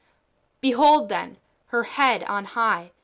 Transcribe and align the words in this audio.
Behold, 0.61 1.09
then, 1.09 1.37
her 1.67 1.83
head 1.83 2.23
on 2.23 2.43
high. 2.45 2.89